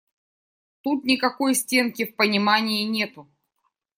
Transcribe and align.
Тут 0.81 1.03
никакой 1.05 1.53
стенки 1.53 2.05
в 2.07 2.15
понимании 2.15 2.81
нету. 2.85 3.29